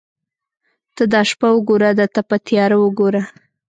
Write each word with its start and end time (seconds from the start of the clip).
ته 0.95 1.03
دا 1.13 1.21
شپه 1.29 1.47
وګوره 1.53 1.89
دا 1.99 2.05
تپه 2.15 2.37
تیاره 2.47 2.77
وګوره. 2.79 3.21